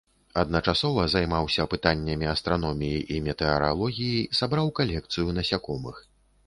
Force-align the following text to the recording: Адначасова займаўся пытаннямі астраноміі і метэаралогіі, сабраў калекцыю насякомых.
Адначасова 0.43 1.03
займаўся 1.15 1.65
пытаннямі 1.75 2.31
астраноміі 2.33 3.05
і 3.17 3.21
метэаралогіі, 3.27 4.21
сабраў 4.41 4.67
калекцыю 4.83 5.27
насякомых. 5.39 6.07